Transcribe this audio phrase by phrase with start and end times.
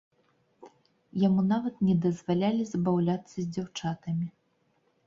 [1.27, 4.27] Яму нават не дазвалялі забаўляцца з дзяўчатамі.